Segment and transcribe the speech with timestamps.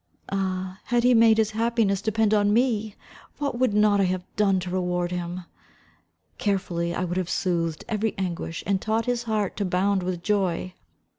[0.31, 2.95] Ah, had he made his happiness depend on me,
[3.37, 5.43] what would not I have done to reward him!
[6.39, 10.73] Carefully I would have soothed every anguish, and taught his heart to bound with joy.